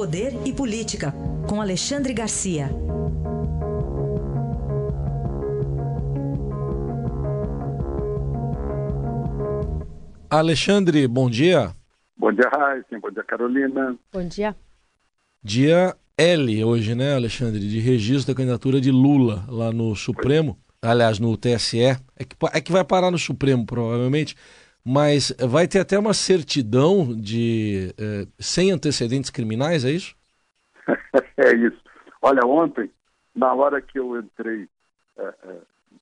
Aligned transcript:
Poder 0.00 0.32
e 0.46 0.50
Política, 0.50 1.12
com 1.46 1.60
Alexandre 1.60 2.14
Garcia. 2.14 2.70
Alexandre, 10.30 11.06
bom 11.06 11.28
dia. 11.28 11.76
Bom 12.16 12.32
dia, 12.32 12.48
Raíssa. 12.48 12.98
Bom 12.98 13.10
dia, 13.10 13.22
Carolina. 13.24 13.94
Bom 14.10 14.26
dia. 14.26 14.56
Dia 15.42 15.94
L 16.16 16.64
hoje, 16.64 16.94
né, 16.94 17.14
Alexandre, 17.14 17.60
de 17.60 17.78
registro 17.78 18.32
da 18.32 18.38
candidatura 18.38 18.80
de 18.80 18.90
Lula 18.90 19.44
lá 19.48 19.70
no 19.70 19.94
Supremo, 19.94 20.58
aliás, 20.80 21.18
no 21.18 21.36
TSE. 21.36 21.78
É 21.78 22.24
que, 22.26 22.34
é 22.54 22.60
que 22.62 22.72
vai 22.72 22.84
parar 22.84 23.10
no 23.10 23.18
Supremo, 23.18 23.66
provavelmente, 23.66 24.34
mas 24.84 25.34
vai 25.38 25.68
ter 25.68 25.80
até 25.80 25.98
uma 25.98 26.14
certidão 26.14 27.14
de 27.14 27.94
eh, 27.98 28.26
sem 28.38 28.70
antecedentes 28.70 29.30
criminais, 29.30 29.84
é 29.84 29.90
isso? 29.90 30.16
é 31.36 31.54
isso. 31.54 31.80
Olha, 32.22 32.46
ontem, 32.46 32.90
na 33.34 33.52
hora 33.54 33.80
que 33.80 33.98
eu 33.98 34.18
entrei 34.18 34.68
eh, 35.18 35.34
eh, 35.44 35.60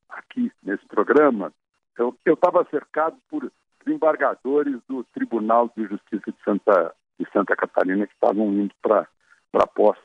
aqui 0.09 0.51
nesse 0.63 0.87
programa, 0.87 1.53
eu 1.99 2.15
estava 2.27 2.65
cercado 2.71 3.17
por 3.29 3.51
desembargadores 3.85 4.81
do 4.89 5.03
Tribunal 5.15 5.71
de 5.77 5.85
Justiça 5.87 6.31
de 6.31 6.45
Santa, 6.45 6.95
de 7.19 7.27
Santa 7.33 7.57
Catarina 7.57 8.07
que 8.07 8.13
estavam 8.13 8.53
indo 8.53 8.75
para 8.81 9.09
a 9.55 9.67
posse 9.67 10.01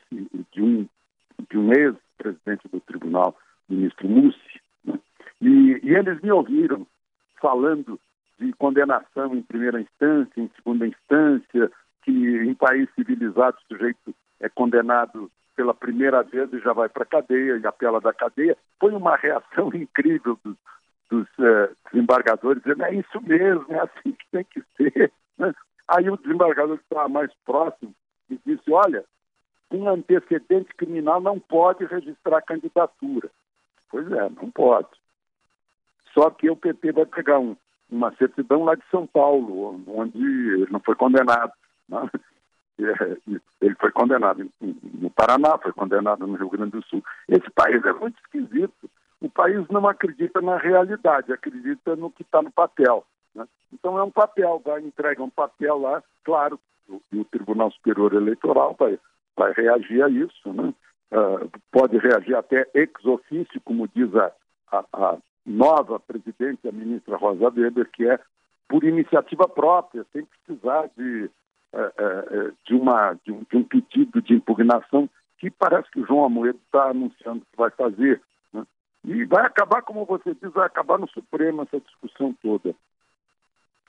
de 0.51 0.61
um, 0.61 0.87
de 1.49 1.57
um 1.57 1.71
ex-presidente 1.71 2.67
do 2.69 2.79
tribunal, 2.79 3.37
ministro 3.69 4.07
Mussi. 4.07 4.61
Né? 4.83 4.99
E, 5.41 5.79
e 5.83 5.95
eles 5.95 6.19
me 6.21 6.31
ouviram 6.31 6.87
falando 7.39 7.99
de 8.43 8.53
condenação 8.53 9.33
em 9.33 9.41
primeira 9.41 9.79
instância, 9.79 10.41
em 10.41 10.49
segunda 10.55 10.87
instância, 10.87 11.71
que 12.03 12.11
em 12.11 12.53
país 12.53 12.89
civilizado 12.95 13.57
o 13.57 13.73
sujeito 13.73 14.13
é 14.39 14.49
condenado 14.49 15.31
pela 15.55 15.73
primeira 15.73 16.23
vez 16.23 16.51
e 16.51 16.59
já 16.59 16.73
vai 16.73 16.89
para 16.89 17.03
a 17.03 17.07
cadeia 17.07 17.57
e 17.57 17.67
apela 17.67 18.01
da 18.01 18.13
cadeia. 18.13 18.57
Foi 18.79 18.91
uma 18.91 19.15
reação 19.15 19.69
incrível 19.73 20.37
dos, 20.43 20.57
dos 21.09 21.27
uh, 21.39 21.75
desembargadores, 21.91 22.61
dizendo, 22.63 22.83
é 22.83 22.95
isso 22.95 23.21
mesmo, 23.21 23.65
é 23.69 23.79
assim 23.79 24.11
que 24.11 24.25
tem 24.31 24.43
que 24.45 24.63
ser. 24.75 25.11
Né? 25.37 25.53
Aí 25.87 26.09
o 26.09 26.17
desembargador 26.17 26.77
que 26.77 26.83
estava 26.83 27.07
mais 27.07 27.31
próximo 27.45 27.93
disse, 28.45 28.71
olha, 28.71 29.05
um 29.71 29.87
antecedente 29.87 30.73
criminal 30.75 31.21
não 31.21 31.39
pode 31.39 31.85
registrar 31.85 32.41
candidatura. 32.41 33.29
Pois 33.89 34.11
é, 34.11 34.29
não 34.29 34.49
pode. 34.51 34.89
Só 36.13 36.29
que 36.29 36.49
o 36.49 36.55
PT 36.55 36.91
vai 36.91 37.05
pegar 37.05 37.39
um, 37.39 37.55
uma 37.89 38.13
certidão 38.15 38.63
lá 38.63 38.75
de 38.75 38.83
São 38.89 39.05
Paulo, 39.05 39.81
onde 39.87 40.17
ele 40.17 40.67
não 40.71 40.79
foi 40.79 40.95
condenado. 40.95 41.51
Né? 41.87 42.09
Ele 43.61 43.75
foi 43.75 43.91
condenado 43.91 44.49
no 44.59 45.09
Paraná, 45.11 45.57
foi 45.59 45.71
condenado 45.71 46.25
no 46.25 46.35
Rio 46.35 46.49
Grande 46.49 46.71
do 46.71 46.83
Sul. 46.85 47.03
Esse 47.29 47.49
país 47.51 47.85
é 47.85 47.93
muito 47.93 48.17
esquisito 48.19 48.89
o 49.23 49.29
país 49.29 49.65
não 49.69 49.87
acredita 49.87 50.41
na 50.41 50.57
realidade, 50.57 51.31
acredita 51.31 51.95
no 51.95 52.11
que 52.11 52.23
está 52.23 52.41
no 52.41 52.51
papel. 52.51 53.05
Né? 53.33 53.47
Então 53.71 53.97
é 53.97 54.03
um 54.03 54.11
papel, 54.11 54.61
vai 54.63 54.81
entrega 54.81 55.23
um 55.23 55.29
papel 55.29 55.77
lá, 55.77 56.03
claro, 56.25 56.59
e 57.09 57.19
o 57.19 57.25
Tribunal 57.25 57.71
Superior 57.71 58.13
Eleitoral 58.13 58.75
vai, 58.77 58.99
vai 59.35 59.53
reagir 59.53 60.03
a 60.03 60.09
isso, 60.09 60.51
né? 60.51 60.73
Uh, 61.09 61.49
pode 61.71 61.97
reagir 61.99 62.35
até 62.35 62.67
ex 62.73 62.91
officio, 63.05 63.61
como 63.63 63.87
diz 63.87 64.13
a, 64.15 64.31
a, 64.71 64.83
a 64.91 65.17
nova 65.45 65.99
presidente, 65.99 66.67
a 66.67 66.71
ministra 66.71 67.17
Rosa 67.17 67.51
Weber, 67.55 67.89
que 67.91 68.07
é 68.07 68.19
por 68.67 68.83
iniciativa 68.83 69.47
própria, 69.47 70.05
sem 70.11 70.25
precisar 70.25 70.89
de, 70.97 71.29
uh, 71.73 72.47
uh, 72.47 72.53
de, 72.65 72.75
uma, 72.75 73.13
de, 73.25 73.31
um, 73.31 73.43
de 73.49 73.57
um 73.57 73.63
pedido 73.63 74.21
de 74.21 74.33
impugnação 74.33 75.09
que 75.37 75.49
parece 75.51 75.89
que 75.91 75.99
o 75.99 76.05
João 76.05 76.25
Amoedo 76.25 76.59
está 76.65 76.89
anunciando 76.89 77.41
que 77.41 77.57
vai 77.57 77.69
fazer 77.71 78.21
e 79.05 79.25
vai 79.25 79.45
acabar, 79.45 79.81
como 79.81 80.05
você 80.05 80.33
diz, 80.33 80.51
vai 80.53 80.65
acabar 80.65 80.97
no 80.97 81.09
Supremo 81.09 81.63
essa 81.63 81.79
discussão 81.79 82.33
toda. 82.41 82.73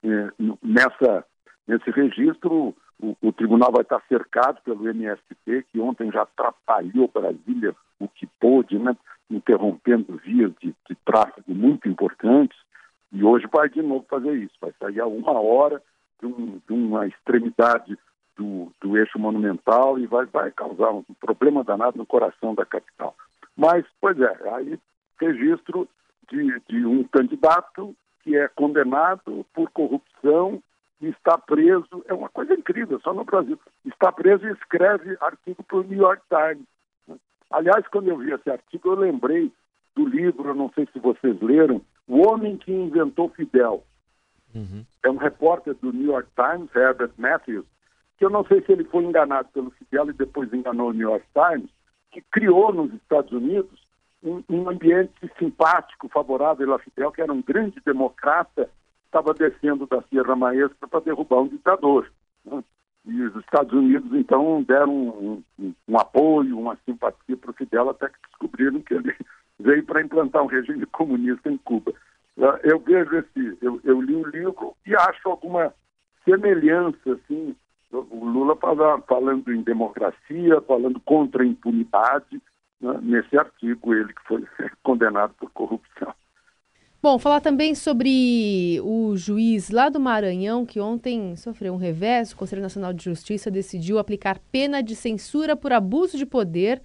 É, 0.03 0.33
nessa, 0.63 1.25
nesse 1.67 1.91
registro, 1.91 2.75
o, 3.05 3.29
o, 3.29 3.33
tribunal 3.33 3.71
vai 3.71 3.83
estar 3.83 4.01
cercado 4.09 4.61
pelo 4.63 4.89
MST, 4.89 5.67
que 5.71 5.81
ontem 5.81 6.11
já 6.11 6.23
atrapalhou 6.23 7.11
Brasília 7.13 7.75
o 8.01 8.09
que 8.09 8.27
pôde, 8.41 8.79
né, 8.79 8.97
interrompendo 9.31 10.17
vias 10.25 10.53
de, 10.61 10.75
de 10.89 10.95
tráfego 11.05 11.55
muito 11.55 11.89
importantes, 11.89 12.59
e 13.13 13.23
hoje 13.23 13.47
vai 13.53 13.69
de 13.69 13.83
novo 13.83 14.05
fazer 14.09 14.35
isso. 14.35 14.55
Vai 14.61 14.73
sair 14.81 15.01
a 15.01 15.07
uma 15.07 15.39
hora 15.39 15.83
de, 16.21 16.27
um, 16.27 16.61
de 16.67 16.73
uma 16.73 17.07
extremidade 17.07 17.97
do, 18.37 18.73
do, 18.81 18.97
eixo 18.97 19.19
monumental 19.19 19.99
e 19.99 20.07
vai, 20.07 20.27
vai 20.27 20.51
causar 20.51 20.91
um 20.91 21.05
problema 21.21 21.63
danado 21.63 21.97
no 21.97 22.07
coração 22.07 22.55
da 22.55 22.65
capital. 22.65 23.15
Mas, 23.57 23.85
pois 24.01 24.19
é, 24.21 24.49
aí 24.55 24.79
registro 25.21 25.89
de, 26.29 26.61
de 26.69 26.85
um 26.85 27.05
candidato 27.05 27.95
que 28.23 28.37
é 28.37 28.49
condenado 28.49 29.47
por 29.55 29.71
corrupção 29.71 30.61
está 31.01 31.39
preso. 31.39 32.05
É 32.07 32.15
uma 32.15 32.29
coisa 32.29 32.55
incrível, 32.55 33.01
só 33.01 33.13
no 33.13 33.25
Brasil. 33.25 33.59
Está 33.85 34.13
preso 34.13 34.47
e 34.47 34.53
escreve 34.53 35.17
artigo 35.21 35.63
para 35.63 35.79
o 35.79 35.83
New 35.83 35.99
York 35.99 36.23
Times. 36.29 36.67
Aliás, 37.51 37.87
quando 37.89 38.09
eu 38.09 38.19
vi 38.19 38.33
esse 38.33 38.51
artigo, 38.51 38.89
eu 38.89 38.95
lembrei 38.95 39.53
do 39.95 40.07
livro, 40.07 40.55
não 40.55 40.71
sei 40.75 40.89
se 40.93 40.99
vocês 40.99 41.41
leram, 41.41 41.81
O 42.09 42.29
Homem 42.29 42.57
que 42.57 42.73
Inventou 42.73 43.29
Fidel. 43.29 43.85
Uhum. 44.55 44.85
É 45.03 45.11
um 45.11 45.17
repórter 45.17 45.75
do 45.75 45.93
New 45.93 46.13
York 46.13 46.29
Times, 46.35 46.75
Herbert 46.75 47.13
Matthews, 47.17 47.67
que 48.19 48.25
eu 48.25 48.31
não 48.31 48.45
sei 48.45 48.63
se 48.63 48.73
ele 48.73 48.85
foi 48.85 49.05
enganado 49.05 49.49
pelo 49.53 49.71
Fidel 49.71 50.11
e 50.11 50.13
depois 50.13 50.53
enganou 50.53 50.91
o 50.91 50.93
New 50.93 51.09
York 51.09 51.27
Times, 51.33 51.71
que 52.11 52.21
criou 52.31 52.73
nos 52.73 52.93
Estados 52.95 53.33
Unidos 53.33 53.85
um, 54.23 54.43
um 54.49 54.69
ambiente 54.69 55.31
simpático, 55.39 56.09
favorável 56.09 56.73
a 56.73 56.79
Fidel, 56.79 57.13
que 57.13 57.21
era 57.21 57.33
um 57.33 57.43
grande 57.43 57.81
democrata, 57.85 58.71
estava 59.15 59.33
descendo 59.33 59.87
da 59.87 60.03
Sierra 60.03 60.35
Maestra 60.35 60.89
para 60.89 61.01
derrubar 61.01 61.43
um 61.43 61.49
ditador. 61.49 62.11
Né? 62.45 62.65
E 63.07 63.23
os 63.23 63.37
Estados 63.37 63.73
Unidos, 63.73 64.13
então, 64.13 64.63
deram 64.63 64.93
um, 64.93 65.43
um, 65.59 65.75
um 65.87 65.99
apoio, 65.99 66.59
uma 66.59 66.77
simpatia 66.85 67.37
para 67.37 67.51
o 67.51 67.55
Fidel, 67.55 67.91
até 67.91 68.09
que 68.09 68.19
descobriram 68.29 68.81
que 68.81 68.95
ele 68.95 69.15
veio 69.61 69.85
para 69.85 70.03
implantar 70.03 70.43
um 70.43 70.49
regime 70.49 70.85
comunista 70.87 71.49
em 71.49 71.59
Cuba. 71.59 71.93
Ah, 72.41 72.59
eu 72.65 72.81
vejo 72.81 73.17
esse, 73.17 73.59
eu, 73.63 73.81
eu 73.85 74.01
li 74.01 74.17
o 74.17 74.27
livro 74.27 74.75
e 74.85 74.97
acho 74.97 75.29
alguma 75.29 75.73
semelhança, 76.25 77.13
assim, 77.13 77.55
o 77.93 78.25
Lula 78.25 78.57
fala, 78.57 79.01
falando 79.03 79.53
em 79.53 79.63
democracia, 79.63 80.61
falando 80.63 80.99
contra 81.01 81.45
a 81.45 81.47
impunidade, 81.47 82.43
né, 82.81 82.99
nesse 83.03 83.39
artigo, 83.39 83.95
ele 83.95 84.13
que 84.13 84.23
foi 84.27 84.45
condenado 84.83 85.35
por 85.35 85.51
corrupção. 85.51 86.13
Bom, 87.05 87.19
falar 87.19 87.43
também 87.43 87.75
sobre 87.75 88.81
o 88.83 89.15
juiz 89.15 89.69
lá 89.69 89.91
do 89.91 90.01
Maranhão, 90.01 90.65
que 90.65 90.81
ontem 90.81 91.37
sofreu 91.37 91.75
um 91.75 91.77
revés. 91.77 92.33
O 92.33 92.37
Conselho 92.39 92.63
Nacional 92.63 92.95
de 92.95 93.05
Justiça 93.05 93.51
decidiu 93.51 93.99
aplicar 93.99 94.39
pena 94.51 94.83
de 94.83 94.97
censura 94.97 95.55
por 95.55 95.71
abuso 95.71 96.17
de 96.17 96.25
poder 96.25 96.81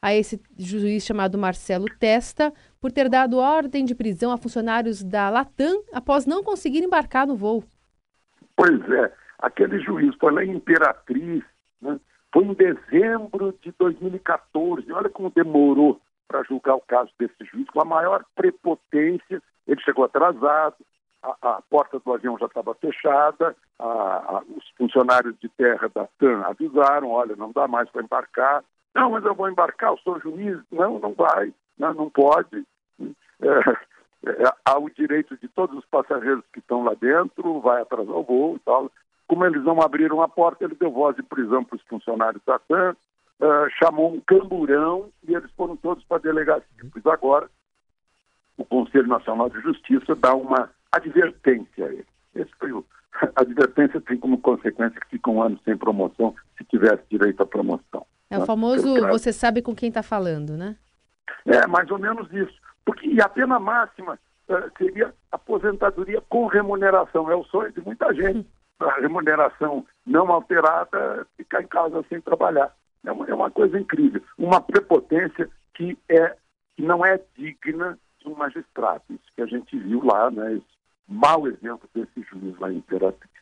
a 0.00 0.14
esse 0.14 0.40
juiz 0.56 1.04
chamado 1.04 1.36
Marcelo 1.36 1.84
Testa, 2.00 2.54
por 2.80 2.90
ter 2.90 3.10
dado 3.10 3.36
ordem 3.36 3.84
de 3.84 3.94
prisão 3.94 4.32
a 4.32 4.38
funcionários 4.38 5.04
da 5.04 5.28
Latam 5.28 5.84
após 5.92 6.24
não 6.24 6.42
conseguir 6.42 6.82
embarcar 6.82 7.26
no 7.26 7.36
voo. 7.36 7.62
Pois 8.56 8.80
é, 8.92 9.12
aquele 9.40 9.78
juiz 9.78 10.14
foi 10.18 10.32
lá 10.32 10.42
em 10.42 10.52
Imperatriz, 10.52 11.44
né? 11.82 12.00
Foi 12.32 12.44
em 12.44 12.54
dezembro 12.54 13.54
de 13.60 13.74
2014. 13.78 14.90
Olha 14.90 15.10
como 15.10 15.28
demorou 15.28 16.00
para 16.28 16.42
julgar 16.44 16.74
o 16.74 16.80
caso 16.80 17.10
desse 17.18 17.44
juiz, 17.44 17.68
com 17.70 17.80
a 17.80 17.84
maior 17.84 18.24
prepotência. 18.34 19.42
Ele 19.66 19.80
chegou 19.80 20.04
atrasado, 20.04 20.76
a, 21.22 21.56
a 21.56 21.62
porta 21.62 21.98
do 21.98 22.12
avião 22.12 22.38
já 22.38 22.46
estava 22.46 22.74
fechada, 22.74 23.56
a, 23.78 23.84
a, 23.84 24.42
os 24.56 24.68
funcionários 24.76 25.34
de 25.40 25.48
terra 25.50 25.88
da 25.94 26.06
TAM 26.18 26.42
avisaram: 26.42 27.10
olha, 27.10 27.34
não 27.36 27.52
dá 27.52 27.66
mais 27.66 27.88
para 27.90 28.02
embarcar. 28.02 28.64
Não, 28.94 29.10
mas 29.10 29.24
eu 29.24 29.34
vou 29.34 29.48
embarcar, 29.48 29.90
eu 29.90 29.98
sou 29.98 30.20
juiz. 30.20 30.58
Não, 30.70 30.98
não 30.98 31.12
vai, 31.14 31.52
não, 31.78 31.94
não 31.94 32.10
pode. 32.10 32.64
É, 33.40 33.70
é, 34.26 34.52
há 34.64 34.78
o 34.78 34.88
direito 34.90 35.36
de 35.36 35.48
todos 35.48 35.76
os 35.76 35.84
passageiros 35.86 36.44
que 36.52 36.60
estão 36.60 36.84
lá 36.84 36.94
dentro, 36.94 37.60
vai 37.60 37.82
atrasar 37.82 38.14
o 38.14 38.22
voo 38.22 38.56
e 38.56 38.58
tal. 38.60 38.90
Como 39.26 39.44
eles 39.44 39.64
não 39.64 39.80
abriram 39.80 40.22
a 40.22 40.28
porta, 40.28 40.64
ele 40.64 40.74
deu 40.74 40.90
voz 40.90 41.16
de 41.16 41.22
prisão 41.22 41.64
para 41.64 41.76
os 41.76 41.82
funcionários 41.82 42.42
da 42.44 42.58
TAM, 42.58 42.94
uh, 43.44 43.70
chamou 43.78 44.14
um 44.14 44.20
camburão 44.20 45.10
e 45.28 45.34
eles 45.34 45.50
foram 45.52 45.76
todos 45.76 46.02
para 46.04 46.16
a 46.16 46.20
delegacia. 46.20 46.64
Pois 46.90 47.06
agora, 47.06 47.50
o 48.56 48.64
Conselho 48.64 49.06
Nacional 49.06 49.50
de 49.50 49.60
Justiça 49.60 50.14
dá 50.14 50.34
uma 50.34 50.70
advertência 50.90 51.86
a 51.86 51.92
ele. 51.92 52.06
Esse 52.34 52.50
foi 52.58 52.72
o... 52.72 52.84
A 53.36 53.42
advertência 53.42 54.00
tem 54.00 54.16
como 54.18 54.38
consequência 54.38 55.00
que 55.00 55.10
fica 55.10 55.30
um 55.30 55.42
ano 55.42 55.58
sem 55.64 55.76
promoção 55.76 56.34
se 56.58 56.64
tivesse 56.64 57.02
direito 57.10 57.42
à 57.42 57.46
promoção. 57.46 58.06
É 58.30 58.38
o 58.38 58.46
famoso 58.46 59.06
você 59.08 59.32
sabe 59.32 59.62
com 59.62 59.74
quem 59.74 59.88
está 59.88 60.02
falando, 60.02 60.56
né? 60.56 60.76
É, 61.46 61.66
mais 61.66 61.88
ou 61.90 61.98
menos 61.98 62.26
isso. 62.32 62.54
Porque, 62.84 63.06
e 63.06 63.20
a 63.20 63.28
pena 63.28 63.60
máxima 63.60 64.18
uh, 64.48 64.70
seria 64.76 65.14
aposentadoria 65.30 66.20
com 66.28 66.46
remuneração. 66.46 67.30
É 67.30 67.36
o 67.36 67.44
sonho 67.44 67.70
de 67.72 67.80
muita 67.82 68.12
gente. 68.12 68.48
a 68.80 69.00
remuneração 69.00 69.86
não 70.04 70.30
alterada, 70.32 71.26
ficar 71.36 71.62
em 71.62 71.66
casa 71.66 72.04
sem 72.08 72.20
trabalhar. 72.20 72.74
É 73.04 73.12
uma, 73.12 73.26
é 73.28 73.34
uma 73.34 73.50
coisa 73.50 73.78
incrível. 73.78 74.22
Uma 74.38 74.60
prepotência 74.60 75.48
que, 75.74 75.96
é, 76.08 76.36
que 76.76 76.82
não 76.82 77.04
é 77.04 77.20
digna 77.36 77.98
de 78.20 78.28
um 78.28 78.34
magistrado. 78.34 79.02
Isso 79.10 79.32
que 79.34 79.42
a 79.42 79.46
gente 79.46 79.78
viu 79.78 80.02
lá, 80.04 80.30
né? 80.30 80.54
Esse 80.54 80.74
mau 81.06 81.46
exemplo 81.46 81.88
desse 81.94 82.22
juiz 82.30 82.58
lá 82.58 82.72
em 82.72 82.78
Imperatriz. 82.78 83.34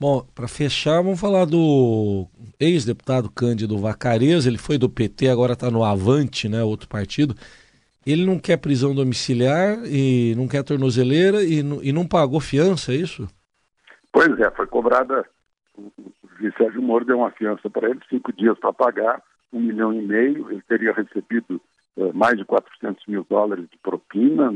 Bom, 0.00 0.26
para 0.34 0.48
fechar, 0.48 1.00
vamos 1.00 1.20
falar 1.20 1.44
do 1.44 2.26
ex-deputado 2.58 3.30
Cândido 3.30 3.78
Vacareza. 3.78 4.48
Ele 4.48 4.58
foi 4.58 4.76
do 4.76 4.90
PT, 4.90 5.28
agora 5.28 5.52
está 5.52 5.70
no 5.70 5.84
Avante, 5.84 6.48
né, 6.48 6.60
outro 6.64 6.88
partido. 6.88 7.36
Ele 8.04 8.26
não 8.26 8.36
quer 8.36 8.56
prisão 8.56 8.96
domiciliar 8.96 9.78
e 9.86 10.34
não 10.36 10.48
quer 10.48 10.64
tornozeleira 10.64 11.44
e, 11.44 11.60
e 11.60 11.92
não 11.92 12.04
pagou 12.04 12.40
fiança, 12.40 12.92
é 12.92 12.96
isso? 12.96 13.28
Pois 14.12 14.36
é, 14.40 14.50
foi 14.50 14.66
cobrada. 14.66 15.24
Juiz 16.38 16.54
Sérgio 16.56 16.82
Moro 16.82 17.04
deu 17.04 17.18
uma 17.18 17.30
fiança 17.30 17.68
para 17.70 17.88
ele, 17.88 18.00
cinco 18.08 18.32
dias 18.32 18.58
para 18.58 18.72
pagar, 18.72 19.22
um 19.52 19.60
milhão 19.60 19.92
e 19.92 20.02
meio. 20.02 20.50
Ele 20.50 20.62
teria 20.68 20.92
recebido 20.92 21.60
eh, 21.96 22.12
mais 22.12 22.36
de 22.36 22.44
400 22.44 23.06
mil 23.06 23.24
dólares 23.28 23.68
de 23.70 23.78
propina, 23.78 24.52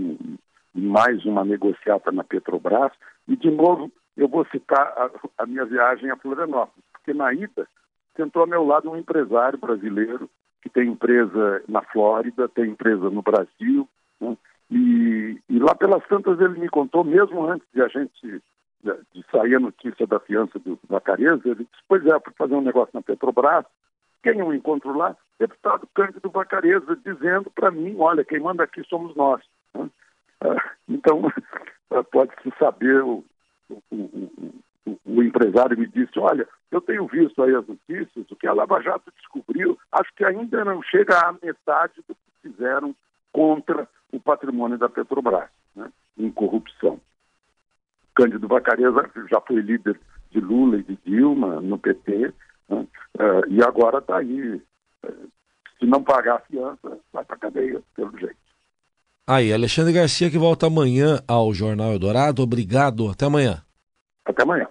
e 0.74 0.80
mais 0.80 1.24
uma 1.24 1.44
negociata 1.44 2.12
na 2.12 2.22
Petrobras. 2.22 2.92
E, 3.26 3.36
de 3.36 3.50
novo, 3.50 3.90
eu 4.16 4.28
vou 4.28 4.46
citar 4.46 4.86
a, 4.96 5.10
a 5.38 5.46
minha 5.46 5.64
viagem 5.64 6.10
a 6.10 6.16
Florianópolis, 6.16 6.84
porque 6.92 7.12
na 7.12 7.32
ida 7.32 7.66
sentou 8.14 8.42
ao 8.42 8.48
meu 8.48 8.64
lado 8.64 8.90
um 8.90 8.96
empresário 8.96 9.58
brasileiro 9.58 10.28
que 10.62 10.68
tem 10.68 10.88
empresa 10.88 11.62
na 11.68 11.82
Flórida, 11.82 12.48
tem 12.48 12.70
empresa 12.70 13.10
no 13.10 13.22
Brasil, 13.22 13.88
né? 14.20 14.36
e, 14.70 15.38
e, 15.48 15.58
lá 15.58 15.74
pelas 15.74 16.06
tantas 16.08 16.40
ele 16.40 16.58
me 16.58 16.68
contou, 16.68 17.04
mesmo 17.04 17.46
antes 17.46 17.66
de 17.72 17.82
a 17.82 17.88
gente 17.88 18.42
de, 18.82 18.92
de 19.14 19.24
sair 19.30 19.56
a 19.56 19.60
notícia 19.60 20.06
da 20.06 20.20
fiança 20.20 20.58
do 20.58 20.78
Vacareza, 20.88 21.42
ele 21.44 21.64
disse, 21.64 21.82
pois 21.88 22.04
é, 22.06 22.18
para 22.18 22.32
fazer 22.32 22.54
um 22.54 22.60
negócio 22.60 22.90
na 22.94 23.02
Petrobras, 23.02 23.64
quem 24.22 24.40
eu 24.40 24.52
encontro 24.52 24.96
lá? 24.96 25.16
Deputado 25.38 25.86
Cândido 25.94 26.30
Vacareza, 26.30 26.96
dizendo 27.04 27.50
para 27.50 27.70
mim, 27.70 27.94
olha, 27.98 28.24
quem 28.24 28.40
manda 28.40 28.64
aqui 28.64 28.82
somos 28.84 29.14
nós. 29.14 29.42
Né? 29.74 29.88
Ah, 30.40 30.70
então, 30.88 31.22
pode-se 32.10 32.52
saber 32.58 33.02
o, 33.02 33.24
o, 33.70 33.80
o, 33.92 34.98
o, 35.04 35.22
empresário 35.22 35.78
me 35.78 35.86
disse, 35.86 36.18
olha, 36.18 36.48
eu 36.70 36.80
tenho 36.80 37.06
visto 37.06 37.42
aí 37.42 37.54
as 37.54 37.66
notícias, 37.66 38.30
o 38.30 38.36
que 38.36 38.46
a 38.46 38.52
Lava 38.52 38.80
Jato 38.82 39.12
descobriu, 39.16 39.78
acho 39.92 40.12
que 40.14 40.24
ainda 40.24 40.64
não 40.64 40.82
chega 40.82 41.18
à 41.18 41.32
metade 41.32 42.02
do 42.08 42.14
que 42.14 42.48
fizeram 42.48 42.94
contra 43.32 43.88
o 44.12 44.18
patrimônio 44.18 44.78
da 44.78 44.88
Petrobras, 44.88 45.50
né, 45.74 45.90
em 46.18 46.30
corrupção. 46.30 47.00
Cândido 48.16 48.48
Vacareza 48.48 49.08
já 49.30 49.40
foi 49.42 49.60
líder 49.60 50.00
de 50.30 50.40
Lula 50.40 50.78
e 50.78 50.82
de 50.82 50.98
Dilma 51.04 51.60
no 51.60 51.78
PT, 51.78 52.32
né, 52.68 52.86
uh, 53.18 53.46
e 53.48 53.62
agora 53.62 53.98
está 53.98 54.16
aí. 54.16 54.54
Uh, 55.04 55.28
se 55.78 55.84
não 55.84 56.02
pagar 56.02 56.36
a 56.36 56.40
fiança, 56.40 56.98
vai 57.12 57.22
para 57.22 57.36
a 57.36 57.38
cadeia, 57.38 57.82
pelo 57.94 58.18
jeito. 58.18 58.34
Aí, 59.28 59.52
Alexandre 59.52 59.92
Garcia 59.92 60.30
que 60.30 60.38
volta 60.38 60.66
amanhã 60.66 61.20
ao 61.28 61.52
Jornal 61.52 61.92
Eldorado. 61.92 62.42
Obrigado, 62.42 63.10
até 63.10 63.26
amanhã. 63.26 63.62
Até 64.24 64.42
amanhã. 64.42 64.66